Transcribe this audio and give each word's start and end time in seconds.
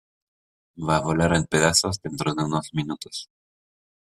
Va 0.87 0.95
a 0.95 1.03
volar 1.07 1.27
en 1.37 1.45
pedazos 1.55 2.01
dentro 2.01 2.33
de 2.33 2.43
unos 2.49 2.73
minutos 2.73 3.29